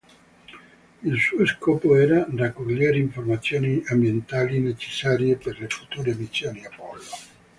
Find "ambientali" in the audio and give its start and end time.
3.85-4.59